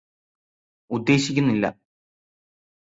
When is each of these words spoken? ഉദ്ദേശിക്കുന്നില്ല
ഉദ്ദേശിക്കുന്നില്ല 0.91 1.65